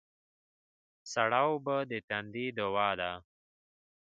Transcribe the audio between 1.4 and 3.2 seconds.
اوبه د تندې دوا ده